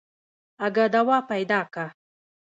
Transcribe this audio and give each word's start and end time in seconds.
اگه 0.65 0.85
دوا 0.95 1.17
پيدا 1.31 1.61
که. 1.73 1.85